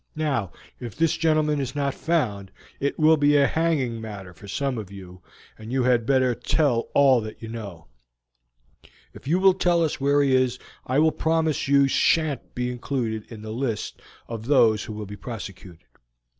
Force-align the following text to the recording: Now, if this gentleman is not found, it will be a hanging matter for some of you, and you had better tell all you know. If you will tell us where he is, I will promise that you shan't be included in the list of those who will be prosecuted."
Now, 0.17 0.51
if 0.79 0.95
this 0.95 1.15
gentleman 1.15 1.59
is 1.61 1.75
not 1.75 1.93
found, 1.93 2.49
it 2.79 2.97
will 2.97 3.17
be 3.17 3.37
a 3.37 3.45
hanging 3.45 4.01
matter 4.01 4.33
for 4.33 4.47
some 4.47 4.79
of 4.79 4.89
you, 4.89 5.21
and 5.59 5.71
you 5.71 5.83
had 5.83 6.07
better 6.07 6.33
tell 6.33 6.89
all 6.95 7.23
you 7.37 7.47
know. 7.47 7.85
If 9.13 9.27
you 9.27 9.37
will 9.37 9.53
tell 9.53 9.83
us 9.83 10.01
where 10.01 10.23
he 10.23 10.35
is, 10.35 10.57
I 10.87 10.97
will 10.97 11.11
promise 11.11 11.59
that 11.63 11.67
you 11.71 11.87
shan't 11.87 12.55
be 12.55 12.71
included 12.71 13.31
in 13.31 13.43
the 13.43 13.53
list 13.53 14.01
of 14.27 14.47
those 14.47 14.85
who 14.85 14.93
will 14.93 15.05
be 15.05 15.17
prosecuted." 15.17 15.81